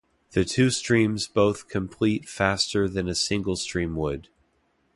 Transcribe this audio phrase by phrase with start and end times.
[0.31, 4.29] The two streams both complete faster than a single stream would.